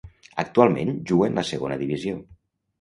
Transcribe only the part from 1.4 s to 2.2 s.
la Segona Divisió.